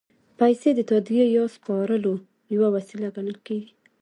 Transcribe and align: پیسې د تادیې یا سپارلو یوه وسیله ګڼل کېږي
پیسې 0.39 0.69
د 0.75 0.79
تادیې 0.89 1.25
یا 1.35 1.43
سپارلو 1.55 2.13
یوه 2.53 2.67
وسیله 2.75 3.07
ګڼل 3.15 3.37
کېږي 3.47 3.71